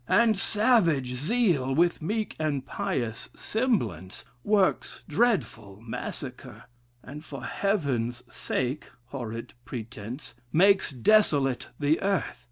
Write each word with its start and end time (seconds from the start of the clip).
And 0.09 0.35
savage 0.35 1.13
zeal, 1.13 1.75
with 1.75 2.01
meek 2.01 2.35
and 2.39 2.65
pious 2.65 3.29
semblance, 3.35 4.25
works 4.43 5.03
dreadful 5.07 5.79
massacre; 5.79 6.63
and 7.03 7.23
for 7.23 7.43
heaven's 7.43 8.23
sake 8.27 8.89
(horrid 9.09 9.53
pretence) 9.63 10.33
makes 10.51 10.89
desolate 10.89 11.69
the 11.79 12.01
earth.' 12.01 12.39